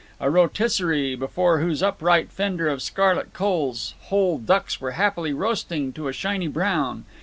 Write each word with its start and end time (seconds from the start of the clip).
A 0.19 0.31
rotisserie, 0.31 1.13
before 1.15 1.59
whose 1.59 1.83
upright 1.83 2.31
fender 2.31 2.67
of 2.67 2.81
scarlet 2.81 3.33
coals 3.35 3.93
whole 4.05 4.39
ducks 4.39 4.81
were 4.81 4.93
happily 4.97 5.31
roasting 5.31 5.93
to 5.93 6.07
a 6.07 6.11
shiny 6.11 6.47
brown. 6.47 7.05